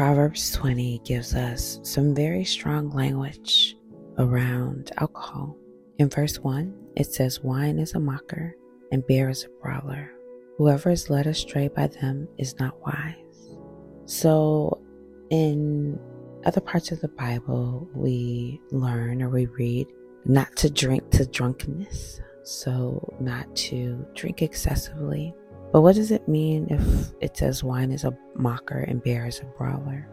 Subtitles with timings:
[0.00, 3.76] Proverbs 20 gives us some very strong language
[4.16, 5.54] around alcohol.
[5.98, 8.56] In verse 1, it says, Wine is a mocker
[8.92, 10.10] and beer is a brawler.
[10.56, 13.58] Whoever is led astray by them is not wise.
[14.06, 14.82] So,
[15.28, 16.00] in
[16.46, 19.86] other parts of the Bible, we learn or we read
[20.24, 25.34] not to drink to drunkenness, so not to drink excessively.
[25.72, 29.40] But what does it mean if it says wine is a mocker and beer is
[29.40, 30.08] a brawler?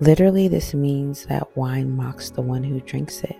[0.00, 3.36] Literally, this means that wine mocks the one who drinks it,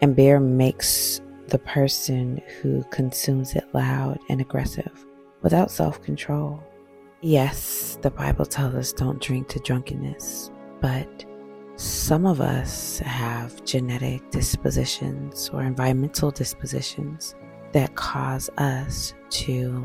[0.00, 5.06] and beer makes the person who consumes it loud and aggressive
[5.42, 6.62] without self control.
[7.20, 10.50] Yes, the Bible tells us don't drink to drunkenness,
[10.80, 11.24] but
[11.76, 17.34] some of us have genetic dispositions or environmental dispositions
[17.72, 19.84] that cause us to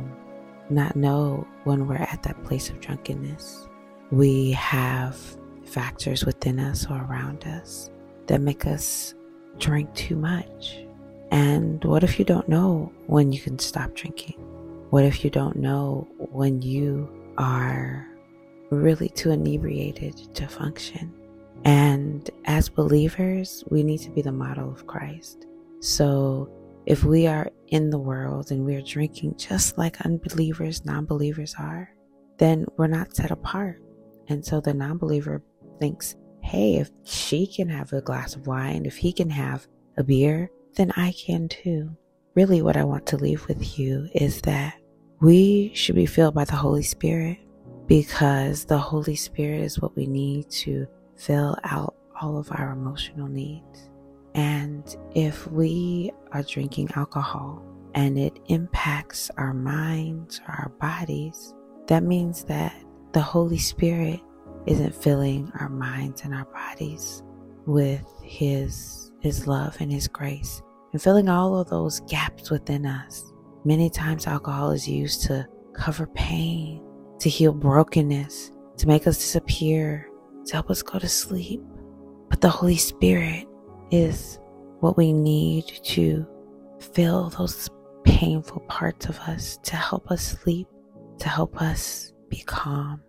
[0.69, 3.67] not know when we're at that place of drunkenness.
[4.11, 5.17] We have
[5.65, 7.89] factors within us or around us
[8.27, 9.13] that make us
[9.57, 10.85] drink too much.
[11.31, 14.35] And what if you don't know when you can stop drinking?
[14.89, 18.07] What if you don't know when you are
[18.69, 21.13] really too inebriated to function?
[21.63, 25.47] And as believers, we need to be the model of Christ.
[25.79, 26.49] So
[26.85, 31.89] if we are in the world and we're drinking just like unbelievers, non believers are,
[32.37, 33.81] then we're not set apart.
[34.27, 35.41] And so the non believer
[35.79, 40.03] thinks, hey, if she can have a glass of wine, if he can have a
[40.03, 41.95] beer, then I can too.
[42.35, 44.75] Really, what I want to leave with you is that
[45.21, 47.39] we should be filled by the Holy Spirit
[47.87, 53.27] because the Holy Spirit is what we need to fill out all of our emotional
[53.27, 53.89] needs.
[54.35, 61.55] And if we are drinking alcohol and it impacts our minds or our bodies,
[61.87, 62.75] that means that
[63.13, 64.19] the Holy Spirit
[64.67, 67.23] isn't filling our minds and our bodies
[67.65, 73.31] with His, His love and His grace and filling all of those gaps within us.
[73.63, 76.83] Many times, alcohol is used to cover pain,
[77.19, 80.09] to heal brokenness, to make us disappear,
[80.45, 81.61] to help us go to sleep.
[82.29, 83.47] But the Holy Spirit
[83.91, 84.39] is
[84.79, 86.25] what we need to
[86.93, 87.69] fill those
[88.03, 90.67] painful parts of us, to help us sleep,
[91.19, 93.01] to help us be calm.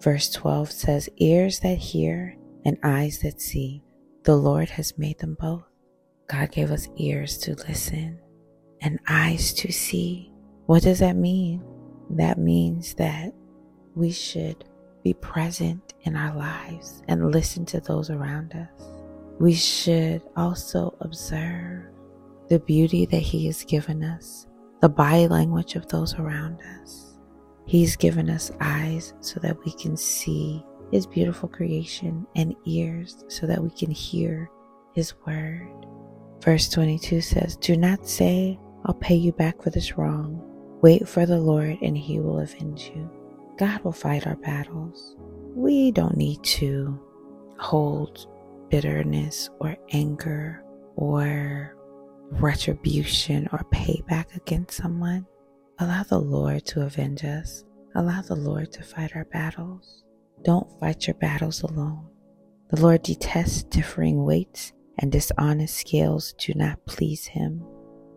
[0.00, 3.82] Verse 12 says, Ears that hear and eyes that see,
[4.24, 5.64] the Lord has made them both.
[6.28, 8.18] God gave us ears to listen
[8.80, 10.32] and eyes to see.
[10.66, 11.64] What does that mean?
[12.10, 13.34] That means that
[13.94, 14.64] we should
[15.02, 18.99] be present in our lives and listen to those around us.
[19.40, 21.86] We should also observe
[22.50, 24.46] the beauty that He has given us,
[24.82, 27.16] the body language of those around us.
[27.64, 30.62] He's given us eyes so that we can see
[30.92, 34.50] His beautiful creation and ears so that we can hear
[34.92, 35.86] His word.
[36.42, 40.38] Verse 22 says, Do not say, I'll pay you back for this wrong.
[40.82, 43.10] Wait for the Lord and He will avenge you.
[43.56, 45.16] God will fight our battles.
[45.54, 47.00] We don't need to
[47.58, 48.26] hold
[48.70, 50.64] bitterness or anger
[50.96, 51.76] or
[52.30, 55.26] retribution or payback against someone.
[55.78, 57.64] Allow the Lord to avenge us.
[57.94, 60.04] Allow the Lord to fight our battles.
[60.44, 62.06] Don't fight your battles alone.
[62.70, 67.64] The Lord detests differing weights and dishonest scales do not please him.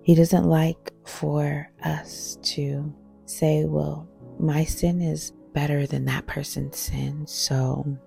[0.03, 2.93] He doesn't like for us to
[3.25, 4.07] say, well,
[4.39, 7.97] my sin is better than that person's sin, so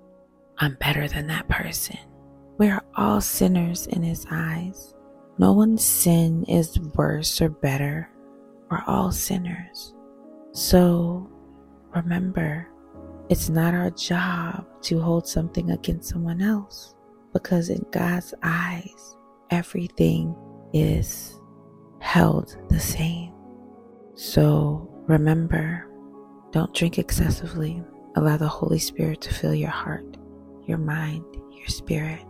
[0.58, 1.98] I'm better than that person.
[2.58, 4.94] We are all sinners in His eyes.
[5.38, 8.10] No one's sin is worse or better.
[8.70, 9.94] We're all sinners.
[10.52, 11.30] So
[11.94, 12.68] remember,
[13.28, 16.94] it's not our job to hold something against someone else
[17.32, 19.16] because in God's eyes,
[19.50, 20.34] everything
[20.72, 21.38] is
[22.00, 23.32] held the same.
[24.14, 25.86] So remember,
[26.52, 27.82] don't drink excessively.
[28.14, 30.16] Allow the Holy Spirit to fill your heart,
[30.66, 32.24] your mind, your spirit.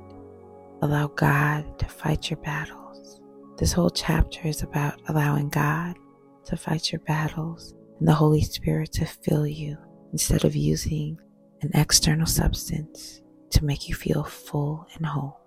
[0.82, 3.20] Allow God to fight your battles.
[3.56, 5.96] This whole chapter is about allowing God
[6.44, 9.78] to fight your battles and the Holy Spirit to fill you
[10.12, 11.18] instead of using
[11.62, 15.40] an external substance to make you feel full and whole.